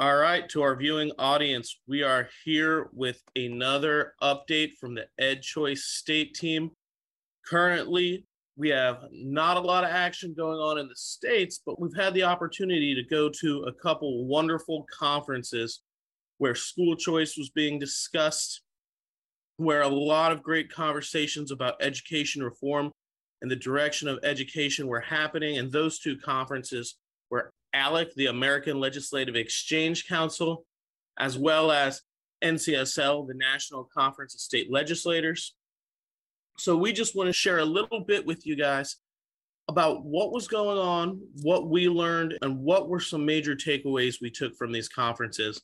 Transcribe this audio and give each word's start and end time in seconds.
All 0.00 0.16
right, 0.16 0.48
to 0.48 0.62
our 0.62 0.76
viewing 0.76 1.12
audience, 1.18 1.78
we 1.86 2.02
are 2.02 2.26
here 2.46 2.88
with 2.94 3.22
another 3.36 4.14
update 4.22 4.78
from 4.80 4.94
the 4.94 5.04
Ed 5.18 5.42
Choice 5.42 5.84
State 5.84 6.32
team. 6.32 6.70
Currently, 7.46 8.24
we 8.56 8.70
have 8.70 9.04
not 9.12 9.58
a 9.58 9.60
lot 9.60 9.84
of 9.84 9.90
action 9.90 10.32
going 10.34 10.56
on 10.56 10.78
in 10.78 10.88
the 10.88 10.96
States, 10.96 11.60
but 11.66 11.78
we've 11.78 11.94
had 11.94 12.14
the 12.14 12.22
opportunity 12.22 12.94
to 12.94 13.02
go 13.14 13.28
to 13.42 13.64
a 13.64 13.74
couple 13.74 14.24
wonderful 14.24 14.86
conferences 14.90 15.82
where 16.38 16.54
school 16.54 16.96
choice 16.96 17.36
was 17.36 17.50
being 17.50 17.78
discussed, 17.78 18.62
where 19.58 19.82
a 19.82 19.88
lot 19.88 20.32
of 20.32 20.42
great 20.42 20.72
conversations 20.72 21.50
about 21.50 21.74
education 21.82 22.42
reform 22.42 22.90
and 23.42 23.50
the 23.50 23.56
direction 23.56 24.08
of 24.08 24.18
education 24.22 24.86
were 24.86 25.00
happening. 25.00 25.58
And 25.58 25.70
those 25.70 25.98
two 25.98 26.16
conferences 26.16 26.96
were 27.30 27.52
ALEC, 27.74 28.14
the 28.14 28.26
American 28.26 28.80
Legislative 28.80 29.36
Exchange 29.36 30.06
Council, 30.08 30.64
as 31.18 31.38
well 31.38 31.70
as 31.70 32.02
NCSL, 32.42 33.26
the 33.28 33.34
National 33.34 33.88
Conference 33.96 34.34
of 34.34 34.40
State 34.40 34.70
Legislators. 34.70 35.54
So 36.58 36.76
we 36.76 36.92
just 36.92 37.16
want 37.16 37.28
to 37.28 37.32
share 37.32 37.58
a 37.58 37.64
little 37.64 38.00
bit 38.00 38.26
with 38.26 38.46
you 38.46 38.56
guys 38.56 38.96
about 39.68 40.04
what 40.04 40.32
was 40.32 40.48
going 40.48 40.78
on, 40.78 41.20
what 41.42 41.68
we 41.68 41.88
learned, 41.88 42.36
and 42.42 42.58
what 42.58 42.88
were 42.88 43.00
some 43.00 43.24
major 43.24 43.54
takeaways 43.54 44.16
we 44.20 44.30
took 44.30 44.56
from 44.56 44.72
these 44.72 44.88
conferences. 44.88 45.62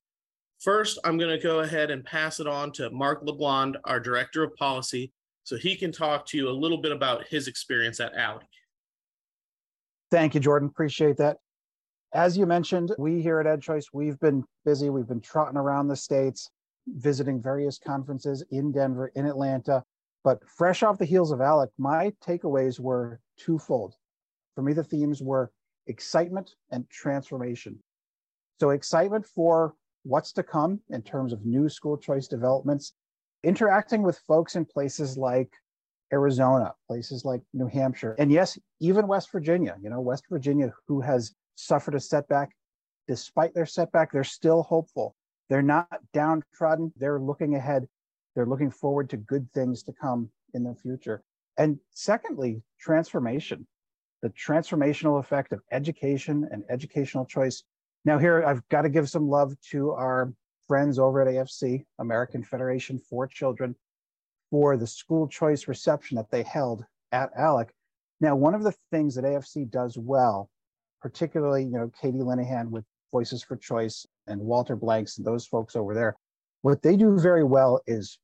First, 0.61 0.99
I'm 1.05 1.19
going 1.19 1.37
to 1.37 1.43
go 1.43 1.61
ahead 1.61 1.91
and 1.91 2.05
pass 2.05 2.41
it 2.41 2.47
on 2.47 2.73
to 2.73 2.89
Mark 2.91 3.27
LeBlond, 3.27 3.75
our 3.85 4.01
Director 4.01 4.43
of 4.43 4.55
Policy, 4.57 5.13
so 5.45 5.57
he 5.57 5.77
can 5.77 5.93
talk 5.93 6.27
to 6.27 6.37
you 6.37 6.49
a 6.49 6.51
little 6.51 6.79
bit 6.79 6.93
about 6.93 7.27
his 7.29 7.47
experience 7.47 8.01
at 8.01 8.15
ALEC. 8.15 8.47
Thank 10.11 10.35
you, 10.35 10.41
Jordan. 10.41 10.69
Appreciate 10.69 11.17
that. 11.19 11.39
As 12.13 12.39
you 12.39 12.47
mentioned, 12.47 12.95
we 12.99 13.21
here 13.21 13.41
at 13.41 13.47
EdChoice, 13.47 13.87
we've 13.93 14.19
been 14.21 14.45
busy. 14.65 14.91
We've 14.91 15.09
been 15.09 15.21
trotting 15.21 15.59
around 15.59 15.89
the 15.89 15.97
states, 15.97 16.51
visiting 16.87 17.43
various 17.43 17.79
conferences 17.79 18.45
in 18.51 18.73
Denver, 18.73 19.09
in 19.15 19.27
Atlanta. 19.27 19.83
But 20.25 20.43
fresh 20.49 20.83
off 20.83 20.99
the 20.99 21.05
heels 21.05 21.31
of 21.31 21.41
ALEC, 21.41 21.69
my 21.79 22.13
takeaways 22.25 22.81
were 22.81 23.21
twofold. 23.39 23.95
For 24.55 24.63
me, 24.63 24.73
the 24.73 24.85
themes 24.85 25.23
were 25.23 25.53
excitement 25.87 26.55
and 26.71 26.89
transformation. 26.91 27.79
So, 28.61 28.71
excitement 28.71 29.27
for 29.27 29.75
what's 30.05 30.33
to 30.33 30.43
come 30.43 30.81
in 30.89 31.03
terms 31.03 31.33
of 31.33 31.45
new 31.45 31.69
school 31.69 31.99
choice 31.99 32.29
developments, 32.29 32.93
interacting 33.45 34.03
with 34.03 34.19
folks 34.27 34.57
in 34.57 34.65
places 34.65 35.19
like 35.19 35.53
Arizona, 36.13 36.75
places 36.89 37.25
like 37.25 37.43
New 37.53 37.67
Hampshire, 37.67 38.15
and 38.19 38.33
yes, 38.33 38.59
even 38.81 39.07
West 39.07 39.31
Virginia. 39.31 39.77
You 39.83 39.91
know, 39.91 40.01
West 40.01 40.25
Virginia, 40.31 40.73
who 40.89 41.01
has 41.01 41.35
suffered 41.57 41.95
a 41.95 42.01
setback. 42.01 42.55
Despite 43.09 43.55
their 43.55 43.67
setback, 43.67 44.13
they're 44.13 44.25
still 44.25 44.63
hopeful. 44.63 45.17
They're 45.49 45.63
not 45.63 45.89
downtrodden. 46.13 46.93
They're 46.97 47.21
looking 47.21 47.55
ahead. 47.55 47.87
They're 48.35 48.47
looking 48.47 48.71
forward 48.71 49.11
to 49.11 49.17
good 49.17 49.51
things 49.53 49.83
to 49.85 49.93
come 49.93 50.31
in 50.55 50.63
the 50.63 50.75
future. 50.75 51.23
And 51.59 51.79
secondly, 51.91 52.63
transformation, 52.79 53.67
the 54.23 54.31
transformational 54.31 55.21
effect 55.21 55.53
of 55.53 55.61
education 55.73 56.49
and 56.51 56.65
educational 56.69 57.25
choice. 57.25 57.63
Now, 58.05 58.19
here 58.19 58.45
I've 58.45 58.67
got 58.69 58.83
to 58.83 58.89
give 58.89 59.09
some 59.09 59.29
love 59.29 59.59
to 59.71 59.93
our 59.93 60.33
friends 60.67 60.99
over 60.99 61.23
at 61.23 61.29
AFC, 61.29 61.85
American 61.99 62.43
Federation 62.43 62.99
for 62.99 63.27
Children, 63.27 63.75
for 64.51 64.77
the 64.77 64.87
school 64.87 65.29
choice 65.29 65.69
reception 65.69 66.17
that 66.17 66.31
they 66.31 66.43
held 66.43 66.85
at 67.13 67.35
ALEC. 67.37 67.71
Now, 68.21 68.35
one 68.37 68.55
of 68.55 68.63
the 68.63 68.75
things 68.91 69.15
that 69.15 69.25
AFC 69.25 69.71
does 69.71 69.97
well 69.99 70.51
particularly, 71.07 71.63
you 71.63 71.71
know, 71.71 71.89
Katie 72.03 72.19
Linehan 72.19 72.69
with 72.69 72.85
Voices 73.13 73.41
for 73.41 73.57
Choice 73.57 74.05
and 74.27 74.41
Walter 74.41 74.75
Blanks 74.75 75.19
and 75.19 75.25
those 75.25 75.47
folks 75.47 75.77
over 75.77 75.95
there, 75.95 76.17
what 76.63 76.83
they 76.83 76.97
do 76.97 77.17
very 77.17 77.45
well 77.45 77.81
is 77.87 78.19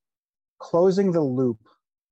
closing 0.59 1.13
the 1.13 1.21
loop 1.21 1.59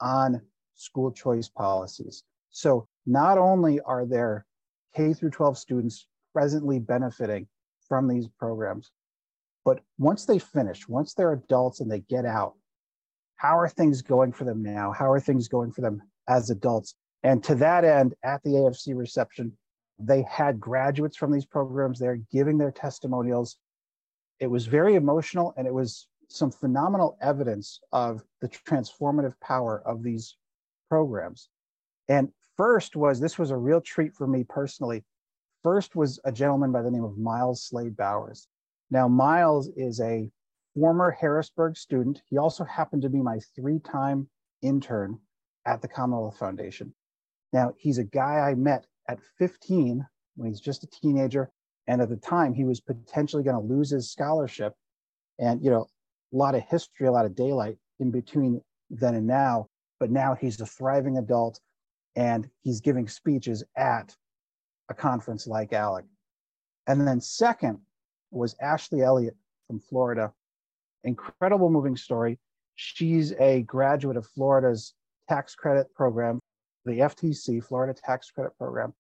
on 0.01 0.41
school 0.77 1.11
choice 1.11 1.49
policies. 1.49 2.23
So 2.51 2.87
not 3.05 3.37
only 3.37 3.81
are 3.81 4.07
there 4.07 4.47
K 4.95 5.13
through 5.13 5.31
12 5.31 5.59
students 5.59 6.07
presently 6.33 6.79
benefiting 6.79 7.49
from 7.89 8.07
these 8.07 8.29
programs, 8.39 8.93
but 9.65 9.81
once 9.99 10.25
they 10.25 10.39
finish, 10.39 10.87
once 10.87 11.15
they're 11.15 11.33
adults 11.33 11.81
and 11.81 11.91
they 11.91 12.01
get 12.09 12.25
out, 12.25 12.55
how 13.35 13.59
are 13.59 13.69
things 13.69 14.03
going 14.03 14.31
for 14.31 14.45
them 14.45 14.63
now? 14.63 14.93
How 14.93 15.11
are 15.11 15.19
things 15.19 15.49
going 15.49 15.73
for 15.73 15.81
them 15.81 16.01
as 16.29 16.49
adults? 16.49 16.95
And 17.25 17.43
to 17.43 17.57
that 17.57 17.85
end, 17.85 18.15
at 18.23 18.41
the 18.45 18.51
AFC 18.51 18.97
reception, 18.97 19.57
they 20.01 20.23
had 20.23 20.59
graduates 20.61 21.17
from 21.17 21.33
these 21.33 21.45
programs 21.45 21.99
there 21.99 22.17
giving 22.33 22.59
their 22.59 22.71
testimonials. 22.71 23.57
It 24.39 24.47
was 24.47 24.67
very 24.67 24.95
emotional 24.95 25.53
and 25.57 25.67
it 25.67 25.75
was 25.75 26.09
some 26.29 26.51
phenomenal 26.51 27.19
evidence 27.21 27.81
of 27.93 28.23
the 28.41 28.49
transformative 28.49 29.35
power 29.41 29.83
of 29.85 30.03
these 30.03 30.37
programs. 30.89 31.49
And 32.09 32.31
first 32.57 32.97
was 32.97 33.21
this 33.21 33.39
was 33.39 33.51
a 33.51 33.57
real 33.57 33.81
treat 33.81 34.15
for 34.15 34.27
me 34.27 34.45
personally. 34.45 35.05
First 35.63 35.97
was 35.97 36.19
a 36.25 36.33
gentleman 36.33 36.73
by 36.73 36.83
the 36.83 36.91
name 36.91 37.05
of 37.05 37.19
Miles 37.19 37.65
Slade 37.65 37.97
Bowers. 37.97 38.49
Now, 38.91 39.09
Miles 39.09 39.69
is 39.77 40.01
a 40.01 40.31
former 40.75 41.11
Harrisburg 41.11 41.77
student. 41.77 42.23
He 42.27 42.39
also 42.39 42.65
happened 42.65 43.03
to 43.03 43.11
be 43.11 43.21
my 43.21 43.39
three 43.55 43.79
time 43.81 44.29
intern 44.63 45.19
at 45.67 45.83
the 45.83 45.89
Commonwealth 45.89 46.39
Foundation. 46.39 46.95
Now, 47.53 47.75
he's 47.77 47.99
a 47.99 48.05
guy 48.05 48.39
I 48.39 48.55
met 48.55 48.87
at 49.11 49.19
15 49.39 50.07
when 50.37 50.49
he's 50.49 50.61
just 50.61 50.85
a 50.85 50.89
teenager 50.89 51.51
and 51.87 52.01
at 52.01 52.09
the 52.09 52.17
time 52.17 52.55
he 52.55 52.65
was 52.65 52.81
potentially 52.81 53.43
going 53.43 53.57
to 53.57 53.75
lose 53.75 53.91
his 53.91 54.11
scholarship 54.11 54.73
and 55.39 55.63
you 55.63 55.71
know 55.71 55.87
a 56.33 56.37
lot 56.37 56.55
of 56.55 56.63
history 56.63 57.07
a 57.07 57.13
lot 57.13 57.27
of 57.27 57.35
daylight 57.35 57.77
in 57.99 58.11
between 58.11 58.61
then 58.91 59.15
and 59.15 59.27
now 59.27 59.67
but 59.99 60.11
now 60.11 60.35
he's 60.35 60.61
a 60.61 60.67
thriving 60.67 61.19
adult 61.19 61.61
and 62.17 62.49
he's 62.63 62.81
giving 62.81 63.09
speeches 63.09 63.63
at 63.77 64.15
a 64.89 64.95
conference 64.95 65.47
like 65.47 65.71
ALEC. 65.71 66.05
And 66.87 67.07
then 67.07 67.21
second 67.21 67.79
was 68.31 68.57
Ashley 68.61 69.03
Elliott 69.03 69.37
from 69.67 69.79
Florida. 69.79 70.33
Incredible 71.05 71.71
moving 71.71 71.97
story. 71.97 72.39
She's 72.75 73.33
a 73.35 73.63
graduate 73.63 74.17
of 74.17 74.27
Florida's 74.27 74.95
tax 75.29 75.55
credit 75.55 75.93
program, 75.95 76.41
the 76.85 77.01
FTC, 77.01 77.63
Florida 77.63 77.95
Tax 77.95 78.31
Credit 78.31 78.57
Program. 78.59 78.93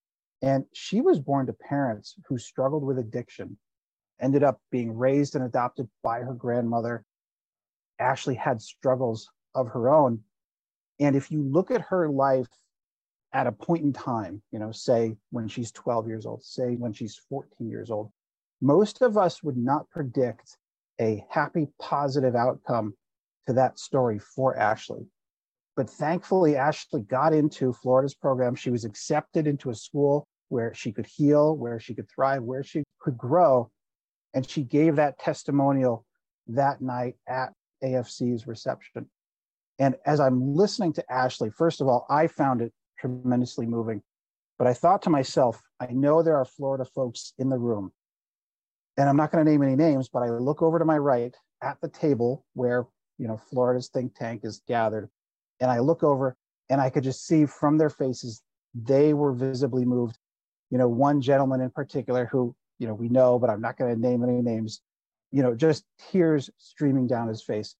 And 0.42 0.64
she 0.72 1.00
was 1.00 1.18
born 1.18 1.46
to 1.46 1.52
parents 1.52 2.14
who 2.26 2.38
struggled 2.38 2.82
with 2.82 2.98
addiction, 2.98 3.58
ended 4.20 4.42
up 4.42 4.60
being 4.70 4.96
raised 4.96 5.34
and 5.34 5.44
adopted 5.44 5.88
by 6.02 6.20
her 6.20 6.32
grandmother. 6.32 7.04
Ashley 7.98 8.34
had 8.34 8.62
struggles 8.62 9.28
of 9.54 9.68
her 9.68 9.90
own. 9.90 10.20
And 10.98 11.14
if 11.14 11.30
you 11.30 11.42
look 11.42 11.70
at 11.70 11.82
her 11.82 12.08
life 12.08 12.48
at 13.32 13.46
a 13.46 13.52
point 13.52 13.84
in 13.84 13.92
time, 13.92 14.42
you 14.50 14.58
know, 14.58 14.72
say 14.72 15.16
when 15.30 15.46
she's 15.48 15.70
12 15.72 16.08
years 16.08 16.26
old, 16.26 16.42
say 16.42 16.76
when 16.76 16.92
she's 16.92 17.20
14 17.28 17.68
years 17.68 17.90
old, 17.90 18.10
most 18.60 19.02
of 19.02 19.16
us 19.16 19.42
would 19.42 19.56
not 19.56 19.88
predict 19.90 20.56
a 21.00 21.24
happy, 21.30 21.68
positive 21.80 22.34
outcome 22.34 22.94
to 23.46 23.52
that 23.54 23.78
story 23.78 24.18
for 24.18 24.56
Ashley. 24.56 25.06
But 25.76 25.88
thankfully, 25.88 26.56
Ashley 26.56 27.02
got 27.02 27.32
into 27.32 27.72
Florida's 27.72 28.14
program. 28.14 28.54
She 28.54 28.70
was 28.70 28.84
accepted 28.84 29.46
into 29.46 29.70
a 29.70 29.74
school 29.74 30.28
where 30.50 30.74
she 30.74 30.92
could 30.92 31.06
heal, 31.06 31.56
where 31.56 31.80
she 31.80 31.94
could 31.94 32.08
thrive, 32.10 32.42
where 32.42 32.62
she 32.62 32.82
could 33.00 33.16
grow. 33.16 33.70
And 34.34 34.48
she 34.48 34.62
gave 34.62 34.96
that 34.96 35.18
testimonial 35.18 36.04
that 36.48 36.82
night 36.82 37.14
at 37.28 37.52
AFC's 37.82 38.46
reception. 38.46 39.08
And 39.78 39.94
as 40.04 40.20
I'm 40.20 40.54
listening 40.54 40.92
to 40.94 41.12
Ashley, 41.12 41.50
first 41.50 41.80
of 41.80 41.88
all, 41.88 42.04
I 42.10 42.26
found 42.26 42.60
it 42.60 42.72
tremendously 42.98 43.66
moving. 43.66 44.02
But 44.58 44.66
I 44.66 44.74
thought 44.74 45.02
to 45.02 45.10
myself, 45.10 45.62
I 45.80 45.86
know 45.86 46.22
there 46.22 46.36
are 46.36 46.44
Florida 46.44 46.84
folks 46.84 47.32
in 47.38 47.48
the 47.48 47.58
room. 47.58 47.92
And 48.98 49.08
I'm 49.08 49.16
not 49.16 49.32
going 49.32 49.42
to 49.44 49.50
name 49.50 49.62
any 49.62 49.76
names, 49.76 50.08
but 50.08 50.22
I 50.22 50.30
look 50.30 50.60
over 50.60 50.78
to 50.78 50.84
my 50.84 50.98
right 50.98 51.34
at 51.62 51.80
the 51.80 51.88
table 51.88 52.44
where, 52.52 52.86
you 53.18 53.26
know, 53.26 53.38
Florida's 53.38 53.88
think 53.88 54.14
tank 54.14 54.42
is 54.44 54.60
gathered. 54.68 55.08
And 55.60 55.70
I 55.70 55.78
look 55.78 56.02
over 56.02 56.36
and 56.68 56.80
I 56.80 56.90
could 56.90 57.04
just 57.04 57.26
see 57.26 57.46
from 57.46 57.78
their 57.78 57.88
faces, 57.88 58.42
they 58.74 59.14
were 59.14 59.32
visibly 59.32 59.84
moved 59.84 60.18
you 60.70 60.78
know, 60.78 60.88
one 60.88 61.20
gentleman 61.20 61.60
in 61.60 61.70
particular 61.70 62.26
who, 62.26 62.54
you 62.78 62.86
know, 62.86 62.94
we 62.94 63.08
know, 63.08 63.38
but 63.38 63.50
I'm 63.50 63.60
not 63.60 63.76
going 63.76 63.94
to 63.94 64.00
name 64.00 64.22
any 64.22 64.40
names, 64.40 64.80
you 65.30 65.42
know, 65.42 65.54
just 65.54 65.84
tears 66.10 66.48
streaming 66.58 67.06
down 67.06 67.28
his 67.28 67.42
face. 67.42 67.74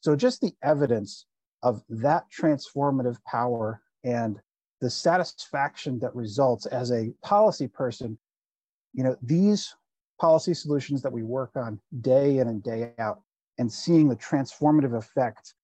So 0.00 0.14
just 0.14 0.40
the 0.40 0.52
evidence 0.62 1.26
of 1.62 1.82
that 1.88 2.24
transformative 2.30 3.16
power 3.24 3.80
and 4.04 4.38
the 4.80 4.90
satisfaction 4.90 5.98
that 6.00 6.14
results 6.14 6.66
as 6.66 6.92
a 6.92 7.12
policy 7.22 7.68
person, 7.68 8.18
you 8.92 9.02
know, 9.02 9.16
these 9.22 9.74
policy 10.20 10.54
solutions 10.54 11.02
that 11.02 11.12
we 11.12 11.22
work 11.22 11.52
on 11.56 11.80
day 12.00 12.38
in 12.38 12.48
and 12.48 12.62
day 12.62 12.92
out 12.98 13.22
and 13.58 13.72
seeing 13.72 14.08
the 14.08 14.16
transformative 14.16 14.96
effect 14.96 15.54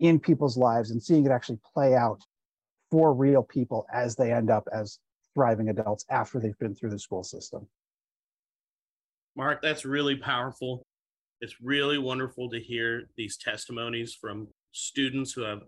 in 0.00 0.18
people's 0.18 0.56
lives 0.56 0.90
and 0.90 1.02
seeing 1.02 1.26
it 1.26 1.30
actually 1.30 1.58
play 1.74 1.94
out 1.94 2.20
for 2.90 3.12
real 3.12 3.42
people 3.42 3.86
as 3.92 4.16
they 4.16 4.32
end 4.32 4.50
up 4.50 4.66
as 4.72 4.98
thriving 5.34 5.68
adults 5.68 6.04
after 6.10 6.38
they've 6.38 6.58
been 6.58 6.74
through 6.74 6.90
the 6.90 6.98
school 6.98 7.24
system. 7.24 7.66
Mark, 9.36 9.62
that's 9.62 9.84
really 9.84 10.16
powerful. 10.16 10.82
It's 11.40 11.60
really 11.60 11.98
wonderful 11.98 12.50
to 12.50 12.60
hear 12.60 13.08
these 13.16 13.36
testimonies 13.36 14.14
from 14.14 14.48
students 14.72 15.32
who 15.32 15.42
have 15.42 15.60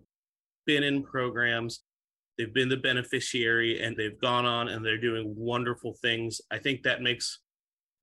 been 0.67 0.83
in 0.83 1.03
programs, 1.03 1.81
they've 2.39 2.53
been 2.53 2.69
the 2.69 2.77
beneficiary, 2.77 3.83
and 3.83 3.97
they've 3.97 4.21
gone 4.21 4.45
on 4.45 4.69
and 4.69 4.85
they're 4.85 5.01
doing 5.01 5.35
wonderful 5.37 5.95
things. 6.01 6.41
I 6.51 6.59
think 6.59 6.83
that 6.83 7.03
makes 7.03 7.41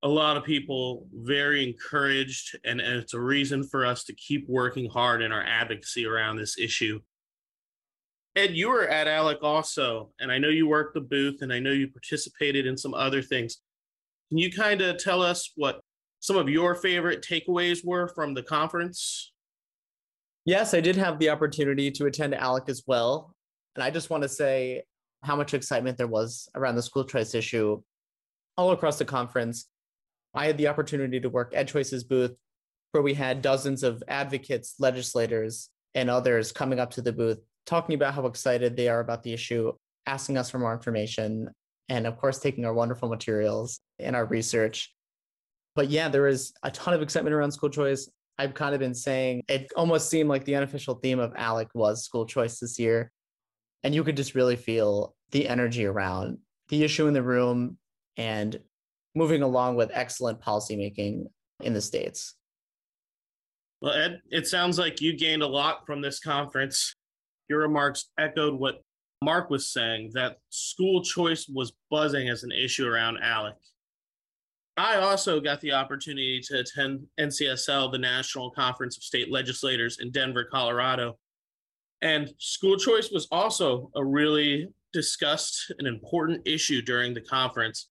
a 0.02 0.08
lot 0.08 0.36
of 0.36 0.44
people 0.44 1.06
very 1.12 1.64
encouraged, 1.66 2.58
and, 2.64 2.80
and 2.80 2.96
it's 2.96 3.14
a 3.14 3.20
reason 3.20 3.62
for 3.62 3.86
us 3.86 4.04
to 4.04 4.14
keep 4.14 4.48
working 4.48 4.90
hard 4.90 5.22
in 5.22 5.30
our 5.30 5.44
advocacy 5.44 6.06
around 6.06 6.36
this 6.36 6.58
issue. 6.58 7.00
Ed, 8.34 8.54
you 8.54 8.70
were 8.70 8.88
at 8.88 9.06
ALEC 9.06 9.42
also, 9.42 10.10
and 10.18 10.32
I 10.32 10.38
know 10.38 10.48
you 10.48 10.66
worked 10.66 10.94
the 10.94 11.00
booth, 11.00 11.42
and 11.42 11.52
I 11.52 11.58
know 11.58 11.70
you 11.70 11.88
participated 11.88 12.66
in 12.66 12.76
some 12.76 12.94
other 12.94 13.20
things. 13.20 13.58
Can 14.30 14.38
you 14.38 14.50
kind 14.50 14.80
of 14.80 14.96
tell 14.96 15.20
us 15.20 15.52
what 15.56 15.80
some 16.20 16.36
of 16.36 16.48
your 16.48 16.74
favorite 16.74 17.22
takeaways 17.22 17.84
were 17.84 18.08
from 18.08 18.32
the 18.32 18.42
conference? 18.42 19.32
Yes, 20.46 20.72
I 20.72 20.80
did 20.80 20.96
have 20.96 21.18
the 21.18 21.28
opportunity 21.28 21.90
to 21.90 22.06
attend 22.06 22.32
ALEC 22.32 22.68
as 22.68 22.82
well. 22.86 23.34
And 23.74 23.84
I 23.84 23.90
just 23.90 24.08
want 24.08 24.22
to 24.22 24.28
say 24.28 24.84
how 25.22 25.36
much 25.36 25.54
excitement 25.54 25.98
there 25.98 26.06
was 26.06 26.48
around 26.54 26.76
the 26.76 26.82
school 26.82 27.04
choice 27.04 27.34
issue 27.34 27.82
all 28.56 28.72
across 28.72 28.98
the 28.98 29.04
conference. 29.04 29.68
I 30.34 30.46
had 30.46 30.58
the 30.58 30.68
opportunity 30.68 31.20
to 31.20 31.28
work 31.28 31.52
Ed 31.54 31.68
Choice's 31.68 32.04
booth, 32.04 32.34
where 32.92 33.02
we 33.02 33.14
had 33.14 33.42
dozens 33.42 33.82
of 33.82 34.02
advocates, 34.08 34.74
legislators, 34.78 35.68
and 35.94 36.08
others 36.08 36.52
coming 36.52 36.80
up 36.80 36.90
to 36.92 37.02
the 37.02 37.12
booth, 37.12 37.38
talking 37.66 37.94
about 37.94 38.14
how 38.14 38.26
excited 38.26 38.76
they 38.76 38.88
are 38.88 39.00
about 39.00 39.22
the 39.22 39.32
issue, 39.32 39.72
asking 40.06 40.36
us 40.36 40.50
for 40.50 40.58
more 40.58 40.72
information, 40.72 41.50
and 41.88 42.06
of 42.06 42.16
course, 42.18 42.38
taking 42.38 42.64
our 42.64 42.74
wonderful 42.74 43.08
materials 43.08 43.80
and 43.98 44.16
our 44.16 44.24
research. 44.24 44.92
But 45.74 45.88
yeah, 45.88 46.08
there 46.08 46.22
was 46.22 46.52
a 46.62 46.70
ton 46.70 46.94
of 46.94 47.02
excitement 47.02 47.34
around 47.34 47.52
school 47.52 47.70
choice. 47.70 48.08
I've 48.38 48.54
kind 48.54 48.74
of 48.74 48.80
been 48.80 48.94
saying 48.94 49.42
it 49.48 49.70
almost 49.76 50.08
seemed 50.08 50.28
like 50.28 50.44
the 50.44 50.56
unofficial 50.56 50.94
theme 50.96 51.18
of 51.18 51.32
ALEC 51.34 51.68
was 51.74 52.04
school 52.04 52.26
choice 52.26 52.58
this 52.58 52.78
year. 52.78 53.10
And 53.82 53.94
you 53.94 54.04
could 54.04 54.16
just 54.16 54.34
really 54.34 54.56
feel 54.56 55.14
the 55.30 55.48
energy 55.48 55.86
around 55.86 56.38
the 56.68 56.84
issue 56.84 57.06
in 57.06 57.14
the 57.14 57.22
room 57.22 57.78
and 58.16 58.58
moving 59.14 59.42
along 59.42 59.76
with 59.76 59.90
excellent 59.92 60.40
policymaking 60.40 61.26
in 61.60 61.74
the 61.74 61.80
States. 61.80 62.34
Well, 63.80 63.92
Ed, 63.92 64.20
it 64.30 64.46
sounds 64.46 64.78
like 64.78 65.00
you 65.00 65.16
gained 65.16 65.42
a 65.42 65.46
lot 65.46 65.86
from 65.86 66.00
this 66.00 66.20
conference. 66.20 66.94
Your 67.48 67.60
remarks 67.60 68.10
echoed 68.18 68.54
what 68.54 68.82
Mark 69.22 69.50
was 69.50 69.72
saying 69.72 70.10
that 70.14 70.38
school 70.50 71.02
choice 71.02 71.48
was 71.48 71.72
buzzing 71.90 72.28
as 72.28 72.42
an 72.42 72.52
issue 72.52 72.86
around 72.86 73.18
ALEC. 73.22 73.54
I 74.76 74.96
also 74.96 75.38
got 75.38 75.60
the 75.60 75.72
opportunity 75.72 76.40
to 76.44 76.60
attend 76.60 77.06
NCSL, 77.20 77.92
the 77.92 77.98
National 77.98 78.50
Conference 78.50 78.96
of 78.96 79.02
State 79.02 79.30
Legislators 79.30 79.98
in 80.00 80.10
Denver, 80.10 80.44
Colorado. 80.44 81.18
And 82.00 82.32
school 82.38 82.76
choice 82.76 83.10
was 83.10 83.28
also 83.30 83.90
a 83.94 84.04
really 84.04 84.68
discussed 84.92 85.72
and 85.78 85.86
important 85.86 86.46
issue 86.46 86.82
during 86.82 87.14
the 87.14 87.20
conference. 87.20 87.88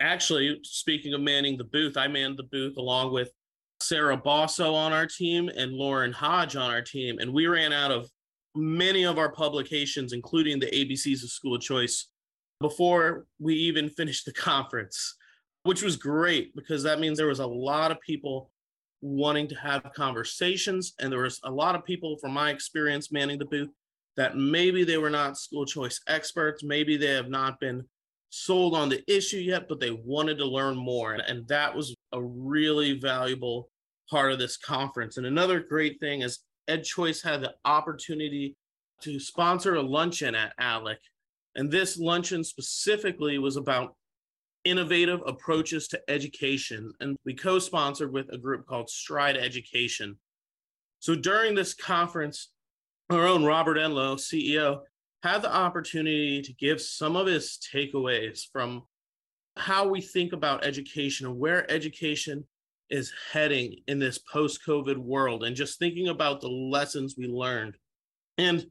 Actually, 0.00 0.58
speaking 0.62 1.12
of 1.12 1.20
manning 1.20 1.58
the 1.58 1.64
booth, 1.64 1.96
I 1.96 2.08
manned 2.08 2.38
the 2.38 2.44
booth 2.44 2.76
along 2.78 3.12
with 3.12 3.30
Sarah 3.82 4.16
Bosso 4.16 4.72
on 4.72 4.92
our 4.92 5.06
team 5.06 5.50
and 5.54 5.72
Lauren 5.72 6.12
Hodge 6.12 6.56
on 6.56 6.70
our 6.70 6.82
team. 6.82 7.18
And 7.18 7.32
we 7.32 7.46
ran 7.46 7.72
out 7.72 7.90
of 7.90 8.08
many 8.54 9.04
of 9.04 9.18
our 9.18 9.32
publications, 9.32 10.12
including 10.12 10.58
the 10.58 10.66
ABCs 10.66 11.22
of 11.22 11.30
School 11.30 11.58
Choice, 11.58 12.08
before 12.60 13.26
we 13.38 13.54
even 13.54 13.88
finished 13.88 14.26
the 14.26 14.32
conference 14.32 15.16
which 15.64 15.82
was 15.82 15.96
great 15.96 16.54
because 16.56 16.82
that 16.82 17.00
means 17.00 17.18
there 17.18 17.26
was 17.26 17.40
a 17.40 17.46
lot 17.46 17.90
of 17.90 18.00
people 18.00 18.50
wanting 19.02 19.48
to 19.48 19.54
have 19.54 19.82
conversations 19.94 20.94
and 20.98 21.10
there 21.10 21.20
was 21.20 21.40
a 21.44 21.50
lot 21.50 21.74
of 21.74 21.84
people 21.84 22.16
from 22.18 22.32
my 22.32 22.50
experience 22.50 23.12
manning 23.12 23.38
the 23.38 23.44
booth 23.46 23.70
that 24.16 24.36
maybe 24.36 24.84
they 24.84 24.98
were 24.98 25.10
not 25.10 25.38
school 25.38 25.64
choice 25.64 26.00
experts 26.06 26.62
maybe 26.62 26.96
they 26.96 27.12
have 27.12 27.28
not 27.28 27.58
been 27.60 27.82
sold 28.30 28.74
on 28.74 28.88
the 28.88 29.02
issue 29.06 29.38
yet 29.38 29.68
but 29.68 29.80
they 29.80 29.90
wanted 30.04 30.38
to 30.38 30.44
learn 30.44 30.76
more 30.76 31.14
and 31.14 31.46
that 31.48 31.74
was 31.74 31.94
a 32.12 32.22
really 32.22 32.98
valuable 32.98 33.70
part 34.10 34.32
of 34.32 34.38
this 34.38 34.56
conference. 34.56 35.16
And 35.16 35.26
another 35.26 35.60
great 35.60 36.00
thing 36.00 36.22
is 36.22 36.40
ed 36.70 36.84
choice 36.84 37.22
had 37.22 37.42
the 37.42 37.54
opportunity 37.64 38.56
to 39.02 39.18
sponsor 39.18 39.74
a 39.74 39.82
luncheon 39.82 40.34
at 40.34 40.52
alec 40.58 40.98
and 41.56 41.70
this 41.70 41.98
luncheon 41.98 42.44
specifically 42.44 43.38
was 43.38 43.56
about 43.56 43.96
innovative 44.64 45.20
approaches 45.26 45.88
to 45.88 46.00
education. 46.08 46.92
And 47.00 47.16
we 47.24 47.34
co 47.34 47.58
sponsored 47.58 48.12
with 48.12 48.32
a 48.32 48.38
group 48.38 48.66
called 48.66 48.90
Stride 48.90 49.36
Education. 49.36 50.18
So 51.00 51.14
during 51.14 51.54
this 51.54 51.74
conference, 51.74 52.50
our 53.08 53.26
own 53.26 53.44
Robert 53.44 53.78
Enlow, 53.78 54.16
CEO, 54.16 54.80
had 55.22 55.42
the 55.42 55.54
opportunity 55.54 56.40
to 56.42 56.52
give 56.54 56.80
some 56.80 57.16
of 57.16 57.26
his 57.26 57.58
takeaways 57.74 58.42
from 58.52 58.82
how 59.56 59.88
we 59.88 60.00
think 60.00 60.32
about 60.32 60.64
education 60.64 61.26
and 61.26 61.38
where 61.38 61.70
education 61.70 62.44
is 62.90 63.12
heading 63.32 63.76
in 63.86 63.98
this 63.98 64.18
post 64.18 64.60
COVID 64.66 64.96
world, 64.96 65.44
and 65.44 65.56
just 65.56 65.78
thinking 65.78 66.08
about 66.08 66.40
the 66.40 66.48
lessons 66.48 67.14
we 67.16 67.26
learned. 67.26 67.76
And 68.38 68.66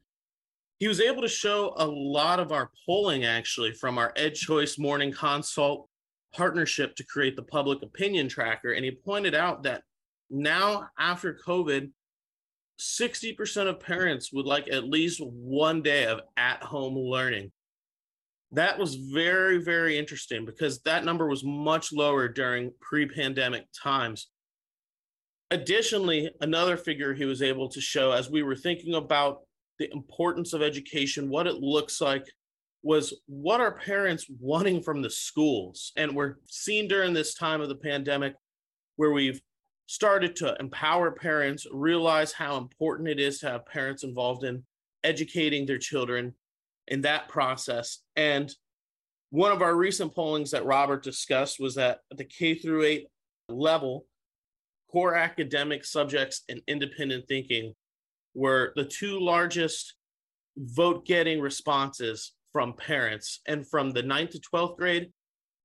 he 0.80 0.88
was 0.88 1.02
able 1.02 1.22
to 1.22 1.28
show 1.28 1.74
a 1.78 1.86
lot 1.86 2.40
of 2.40 2.52
our 2.52 2.72
polling 2.86 3.26
actually 3.26 3.74
from 3.74 3.98
our 3.98 4.14
Ed 4.16 4.36
Choice 4.36 4.78
Morning 4.78 5.12
Consult 5.12 5.90
partnership 6.34 6.96
to 6.96 7.06
create 7.06 7.36
the 7.36 7.44
public 7.44 7.82
opinion 7.82 8.30
tracker. 8.30 8.72
And 8.72 8.86
he 8.86 8.92
pointed 8.92 9.36
out 9.36 9.64
that 9.64 9.84
now, 10.30 10.88
after 10.98 11.38
COVID, 11.46 11.92
60% 12.80 13.68
of 13.68 13.80
parents 13.80 14.32
would 14.32 14.46
like 14.46 14.70
at 14.72 14.86
least 14.86 15.22
one 15.22 15.82
day 15.82 16.06
of 16.06 16.22
at 16.38 16.64
home 16.64 16.96
learning. 16.96 17.52
That 18.52 18.80
was 18.80 18.96
very, 18.96 19.60
very 19.60 19.98
interesting 19.98 20.46
because 20.46 20.82
that 20.82 21.06
number 21.06 21.28
was 21.28 21.44
much 21.44 21.94
lower 21.94 22.28
during 22.28 22.72
pre 22.80 23.06
pandemic 23.06 23.66
times. 23.72 24.28
Additionally, 25.52 26.30
another 26.42 26.78
figure 26.78 27.14
he 27.14 27.26
was 27.26 27.42
able 27.42 27.70
to 27.70 27.82
show 27.82 28.12
as 28.12 28.30
we 28.30 28.44
were 28.44 28.56
thinking 28.56 28.96
about 28.96 29.42
the 29.78 29.92
importance 29.94 30.54
of 30.54 30.62
education, 30.62 31.30
what 31.30 31.48
it 31.48 31.56
looks 31.56 32.02
like, 32.02 32.26
was 32.82 33.14
what 33.28 33.62
are 33.62 33.72
parents 33.72 34.26
wanting 34.40 34.82
from 34.82 35.02
the 35.02 35.10
schools? 35.10 35.92
And 35.96 36.16
we're 36.16 36.36
seeing 36.46 36.88
during 36.88 37.14
this 37.14 37.34
time 37.34 37.62
of 37.62 37.70
the 37.70 37.76
pandemic 37.76 38.36
where 38.96 39.12
we've 39.12 39.42
started 39.88 40.36
to 40.38 40.56
empower 40.60 41.12
parents, 41.12 41.66
realize 41.72 42.32
how 42.32 42.58
important 42.58 43.10
it 43.10 43.20
is 43.20 43.40
to 43.40 43.50
have 43.50 43.66
parents 43.66 44.04
involved 44.04 44.44
in 44.44 44.64
educating 45.04 45.66
their 45.66 45.78
children 45.78 46.34
in 46.90 47.02
that 47.02 47.30
process. 47.30 48.00
And 48.16 48.54
one 49.30 49.52
of 49.52 49.62
our 49.62 49.76
recent 49.76 50.14
pollings 50.14 50.52
that 50.52 50.66
Robert 50.66 51.04
discussed 51.04 51.60
was 51.60 51.76
that 51.76 52.00
at 52.12 52.18
the 52.18 52.26
K 52.26 52.56
through 52.56 52.84
8 52.84 53.08
level, 53.48 54.06
core 54.92 55.16
academic 55.16 55.86
subjects 55.86 56.44
and 56.50 56.62
independent 56.68 57.26
thinking 57.28 57.74
were 58.34 58.74
the 58.76 58.86
two 58.86 59.20
largest 59.20 59.96
vote 60.58 61.06
getting 61.06 61.40
responses 61.40 62.34
from 62.52 62.74
parents. 62.74 63.42
And 63.48 63.68
from 63.68 63.92
the 63.92 64.04
ninth 64.04 64.32
to 64.32 64.40
12th 64.40 64.78
grade, 64.78 65.12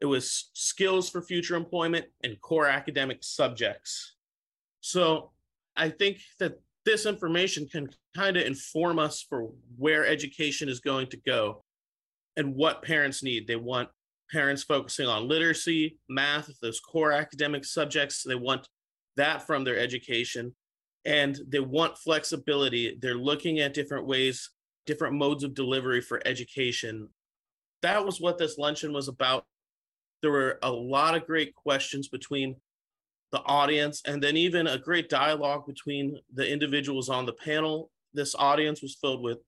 it 0.00 0.07
was 0.07 0.50
skills 0.52 1.09
for 1.09 1.23
future 1.23 1.57
employment 1.57 2.07
and 2.23 2.40
core 2.43 2.66
academic 2.66 3.19
subjects. 3.23 4.16
So 4.81 5.33
I 5.76 5.88
think 5.88 6.19
that 6.40 6.61
this 6.85 7.07
information 7.07 7.67
can 7.67 7.88
kind 8.17 8.37
of 8.37 8.45
inform 8.45 8.99
us 8.99 9.25
for 9.29 9.50
where 9.76 10.07
education 10.07 10.69
is 10.69 10.81
going 10.81 11.07
to 11.09 11.17
go 11.17 11.64
and 12.37 12.55
what 12.55 12.83
parents 12.83 13.23
need. 13.23 13.47
They 13.47 13.57
want 13.57 13.88
parents 14.31 14.62
focusing 14.62 15.07
on 15.07 15.29
literacy, 15.29 15.99
math, 16.09 16.50
those 16.61 16.81
core 16.81 17.12
academic 17.12 17.64
subjects. 17.64 18.23
They 18.23 18.35
want 18.35 18.69
that 19.17 19.47
from 19.47 19.64
their 19.64 19.79
education 19.79 20.55
and 21.05 21.38
they 21.49 21.61
want 21.61 21.99
flexibility. 21.99 22.99
They're 23.00 23.14
looking 23.14 23.61
at 23.61 23.75
different 23.75 24.07
ways, 24.07 24.50
different 24.87 25.14
modes 25.14 25.45
of 25.45 25.55
delivery 25.55 26.00
for 26.00 26.21
education. 26.26 27.09
That 27.83 28.05
was 28.05 28.21
what 28.21 28.38
this 28.38 28.59
luncheon 28.59 28.93
was 28.93 29.09
about. 29.09 29.45
There 30.23 30.33
were 30.33 30.59
a 30.62 30.71
lot 30.71 31.14
of 31.14 31.26
great 31.26 31.55
questions 31.55 32.09
between 32.09 32.57
the 33.35 33.43
audience 33.47 34.00
and 34.07 34.23
then 34.23 34.37
even 34.37 34.69
a 34.69 34.79
great 34.79 35.09
dialogue 35.09 35.67
between 35.67 36.17
the 36.33 36.49
individuals 36.49 37.09
on 37.09 37.26
the 37.26 37.33
panel. 37.33 37.91
This 38.12 38.37
audience 38.37 38.81
was 38.81 38.97
filled 39.00 39.25
with 39.25 39.38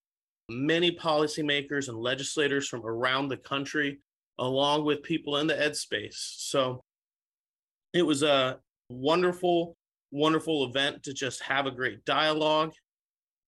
many 0.48 0.90
policymakers 0.90 1.88
and 1.88 1.96
legislators 1.96 2.66
from 2.66 2.84
around 2.84 3.28
the 3.28 3.36
country, 3.36 4.00
along 4.40 4.84
with 4.84 5.04
people 5.04 5.36
in 5.36 5.46
the 5.46 5.60
ed 5.60 5.76
space. 5.76 6.34
So 6.38 6.80
it 7.94 8.02
was 8.02 8.24
a 8.24 8.58
wonderful 8.90 9.76
wonderful 10.10 10.64
event 10.64 11.02
to 11.04 11.12
just 11.12 11.42
have 11.42 11.66
a 11.66 11.70
great 11.70 12.04
dialogue. 12.04 12.72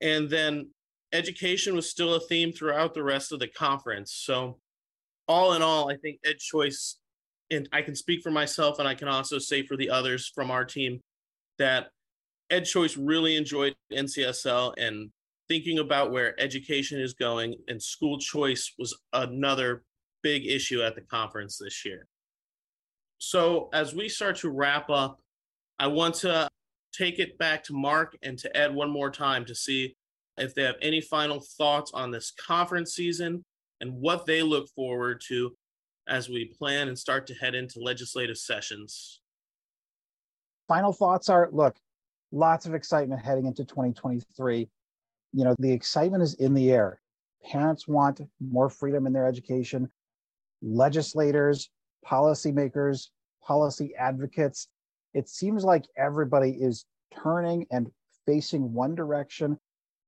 And 0.00 0.30
then 0.30 0.70
education 1.12 1.74
was 1.74 1.90
still 1.90 2.14
a 2.14 2.20
theme 2.20 2.52
throughout 2.52 2.94
the 2.94 3.02
rest 3.02 3.32
of 3.32 3.40
the 3.40 3.48
conference. 3.48 4.12
So, 4.12 4.58
all 5.26 5.54
in 5.54 5.62
all, 5.62 5.90
I 5.90 5.96
think 5.96 6.20
Ed 6.24 6.38
Choice 6.38 6.98
and 7.50 7.68
I 7.72 7.82
can 7.82 7.94
speak 7.94 8.22
for 8.22 8.30
myself, 8.30 8.78
and 8.78 8.88
I 8.88 8.94
can 8.94 9.08
also 9.08 9.38
say 9.38 9.64
for 9.64 9.76
the 9.76 9.90
others 9.90 10.30
from 10.34 10.50
our 10.50 10.64
team 10.64 11.00
that 11.58 11.88
Ed 12.50 12.64
Choice 12.64 12.96
really 12.96 13.36
enjoyed 13.36 13.74
NCSL 13.92 14.74
and 14.78 15.10
thinking 15.48 15.78
about 15.78 16.10
where 16.10 16.38
education 16.40 17.00
is 17.00 17.14
going, 17.14 17.54
and 17.68 17.82
school 17.82 18.18
choice 18.18 18.72
was 18.78 18.96
another 19.12 19.82
big 20.22 20.46
issue 20.46 20.82
at 20.82 20.94
the 20.94 21.00
conference 21.00 21.58
this 21.58 21.84
year. 21.84 22.06
So, 23.18 23.68
as 23.72 23.94
we 23.94 24.08
start 24.08 24.36
to 24.36 24.50
wrap 24.50 24.90
up, 24.90 25.20
I 25.78 25.86
want 25.88 26.16
to 26.16 26.48
take 26.92 27.18
it 27.18 27.38
back 27.38 27.64
to 27.64 27.72
Mark 27.72 28.16
and 28.22 28.38
to 28.38 28.56
Ed 28.56 28.74
one 28.74 28.90
more 28.90 29.10
time 29.10 29.44
to 29.46 29.54
see 29.54 29.96
if 30.36 30.54
they 30.54 30.62
have 30.62 30.76
any 30.80 31.00
final 31.00 31.40
thoughts 31.40 31.90
on 31.94 32.10
this 32.10 32.30
conference 32.30 32.94
season 32.94 33.44
and 33.80 33.92
what 33.92 34.26
they 34.26 34.42
look 34.42 34.68
forward 34.74 35.20
to 35.28 35.54
as 36.08 36.28
we 36.28 36.46
plan 36.46 36.88
and 36.88 36.98
start 36.98 37.26
to 37.26 37.34
head 37.34 37.54
into 37.54 37.80
legislative 37.80 38.38
sessions. 38.38 39.20
Final 40.66 40.92
thoughts 40.92 41.28
are 41.28 41.48
look, 41.52 41.76
lots 42.32 42.66
of 42.66 42.74
excitement 42.74 43.24
heading 43.24 43.46
into 43.46 43.64
2023. 43.64 44.68
You 45.32 45.44
know, 45.44 45.54
the 45.58 45.72
excitement 45.72 46.22
is 46.22 46.34
in 46.34 46.54
the 46.54 46.70
air. 46.72 47.00
Parents 47.44 47.86
want 47.86 48.20
more 48.40 48.68
freedom 48.68 49.06
in 49.06 49.12
their 49.12 49.26
education. 49.26 49.90
Legislators, 50.62 51.70
policymakers, 52.06 53.08
policy 53.42 53.94
advocates, 53.96 54.68
it 55.14 55.28
seems 55.28 55.64
like 55.64 55.86
everybody 55.96 56.50
is 56.50 56.84
turning 57.22 57.66
and 57.70 57.90
facing 58.26 58.72
one 58.72 58.94
direction 58.94 59.58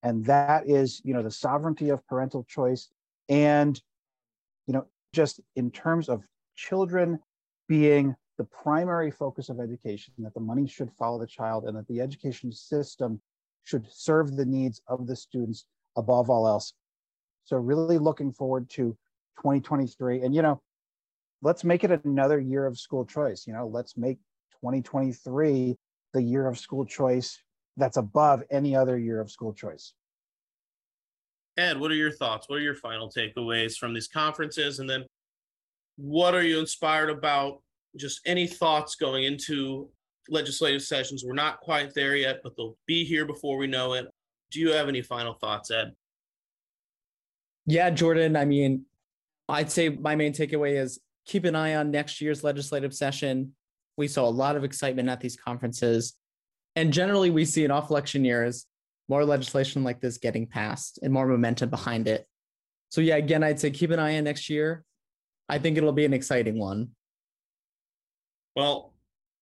and 0.03 0.25
that 0.25 0.69
is 0.69 1.01
you 1.05 1.15
know 1.15 1.23
the 1.23 1.31
sovereignty 1.31 1.91
of 1.91 2.07
parental 2.07 2.45
choice 2.45 2.89
and 3.29 3.81
you 4.67 4.75
know 4.75 4.87
just 5.13 5.41
in 5.57 5.71
terms 5.71 6.09
of 6.09 6.23
children 6.57 7.19
being 7.69 8.15
the 8.39 8.45
primary 8.45 9.11
focus 9.11 9.49
of 9.49 9.61
education 9.61 10.15
that 10.19 10.35
the 10.35 10.41
money 10.41 10.67
should 10.67 10.91
follow 10.99 11.19
the 11.19 11.27
child 11.27 11.65
and 11.65 11.77
that 11.77 11.87
the 11.89 12.01
education 12.01 12.53
system 12.53 13.21
should 13.65 13.87
serve 13.91 14.37
the 14.37 14.45
needs 14.45 14.81
of 14.89 15.07
the 15.07 15.15
students 15.15 15.67
above 15.97 16.31
all 16.31 16.47
else. 16.47 16.73
So 17.45 17.57
really 17.57 17.99
looking 17.99 18.33
forward 18.33 18.69
to 18.71 18.97
2023 19.37 20.23
and 20.23 20.35
you 20.35 20.43
know 20.43 20.61
let's 21.43 21.65
make 21.65 21.85
it 21.85 22.01
another 22.05 22.39
year 22.41 22.67
of 22.67 22.79
school 22.79 23.05
choice. 23.05 23.47
You 23.47 23.53
know 23.53 23.67
let's 23.67 23.97
make 23.97 24.19
2023 24.63 25.77
the 26.13 26.23
year 26.23 26.47
of 26.47 26.59
school 26.59 26.85
choice 26.85 27.39
that's 27.77 27.97
above 27.97 28.43
any 28.51 28.75
other 28.75 28.99
year 28.99 29.21
of 29.21 29.31
school 29.31 29.53
choice. 29.53 29.93
Ed, 31.61 31.79
what 31.79 31.91
are 31.91 31.97
your 31.97 32.11
thoughts? 32.11 32.49
What 32.49 32.57
are 32.57 32.63
your 32.63 32.75
final 32.75 33.11
takeaways 33.11 33.77
from 33.77 33.93
these 33.93 34.09
conferences? 34.09 34.79
And 34.79 34.89
then 34.89 35.05
what 35.97 36.35
are 36.35 36.43
you 36.43 36.59
inspired 36.59 37.11
about? 37.11 37.61
Just 37.97 38.21
any 38.25 38.47
thoughts 38.47 38.95
going 38.95 39.25
into 39.25 39.91
legislative 40.31 40.83
sessions? 40.83 41.23
We're 41.25 41.35
not 41.35 41.61
quite 41.61 41.93
there 41.93 42.17
yet, 42.17 42.41
but 42.43 42.57
they'll 42.57 42.79
be 42.87 43.05
here 43.05 43.27
before 43.27 43.59
we 43.59 43.67
know 43.67 43.93
it. 43.93 44.07
Do 44.51 44.61
you 44.61 44.73
have 44.73 44.89
any 44.89 45.03
final 45.03 45.35
thoughts, 45.35 45.71
Ed? 45.71 45.93
Yeah, 47.67 47.91
Jordan. 47.91 48.37
I 48.37 48.47
mean, 48.47 48.87
I'd 49.49 49.71
say 49.71 49.91
my 49.91 50.17
main 50.17 50.33
takeaway 50.33 50.81
is 50.81 50.99
keep 51.27 51.45
an 51.45 51.55
eye 51.55 51.75
on 51.75 51.91
next 51.91 52.23
year's 52.23 52.43
legislative 52.43 52.95
session. 52.95 53.53
We 53.99 54.09
saw 54.09 54.27
a 54.27 54.31
lot 54.31 54.57
of 54.57 54.65
excitement 54.65 55.11
at 55.11 55.21
these 55.21 55.37
conferences. 55.37 56.15
And 56.75 56.91
generally, 56.91 57.29
we 57.29 57.45
see 57.45 57.65
in 57.65 57.71
off 57.71 57.91
election 57.91 58.25
years 58.25 58.67
more 59.11 59.25
legislation 59.25 59.83
like 59.83 60.01
this 60.01 60.17
getting 60.19 60.47
passed 60.47 61.01
and 61.03 61.13
more 61.13 61.27
momentum 61.27 61.69
behind 61.69 62.07
it. 62.07 62.27
So, 62.91 63.01
yeah, 63.01 63.17
again, 63.17 63.43
I'd 63.43 63.61
say 63.61 63.71
keep 63.71 63.91
an 63.91 63.99
eye 63.99 64.17
on 64.17 64.25
next 64.25 64.49
year. 64.49 64.85
I 65.49 65.59
think 65.59 65.77
it'll 65.77 65.93
be 65.93 66.05
an 66.05 66.15
exciting 66.15 66.59
one. 66.59 66.91
Well, 68.55 68.95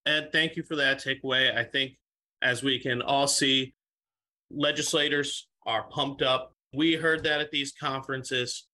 Ed, 0.06 0.30
thank 0.32 0.56
you 0.56 0.62
for 0.62 0.76
that 0.76 0.98
takeaway. 0.98 1.54
I 1.54 1.64
think 1.64 1.92
as 2.40 2.62
we 2.62 2.78
can 2.78 3.02
all 3.02 3.28
see, 3.28 3.75
legislators 4.50 5.48
are 5.66 5.84
pumped 5.90 6.22
up. 6.22 6.54
We 6.75 6.94
heard 6.94 7.22
that 7.25 7.40
at 7.40 7.50
these 7.50 7.72
conferences. 7.78 8.66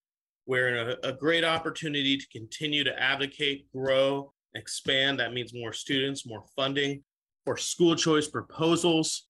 We're 0.46 0.68
in 0.68 0.96
a, 1.02 1.08
a 1.08 1.12
great 1.12 1.44
opportunity 1.44 2.16
to 2.16 2.26
continue 2.28 2.84
to 2.84 3.02
advocate, 3.02 3.66
grow, 3.74 4.32
expand. 4.54 5.18
That 5.18 5.32
means 5.32 5.52
more 5.52 5.72
students, 5.72 6.26
more 6.26 6.44
funding 6.54 7.02
for 7.44 7.56
school 7.56 7.96
choice 7.96 8.28
proposals, 8.28 9.26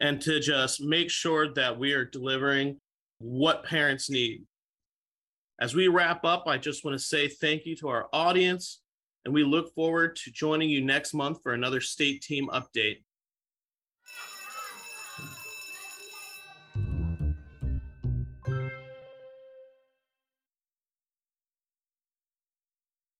and 0.00 0.20
to 0.22 0.40
just 0.40 0.80
make 0.80 1.10
sure 1.10 1.52
that 1.54 1.78
we 1.78 1.92
are 1.92 2.04
delivering 2.04 2.80
what 3.18 3.64
parents 3.64 4.10
need. 4.10 4.42
As 5.60 5.74
we 5.74 5.88
wrap 5.88 6.24
up, 6.24 6.44
I 6.46 6.58
just 6.58 6.84
want 6.84 6.98
to 6.98 7.04
say 7.04 7.28
thank 7.28 7.64
you 7.64 7.76
to 7.76 7.88
our 7.88 8.08
audience, 8.12 8.80
and 9.24 9.32
we 9.32 9.44
look 9.44 9.72
forward 9.74 10.16
to 10.16 10.32
joining 10.32 10.68
you 10.68 10.84
next 10.84 11.14
month 11.14 11.38
for 11.42 11.54
another 11.54 11.80
state 11.80 12.22
team 12.22 12.48
update. 12.52 13.02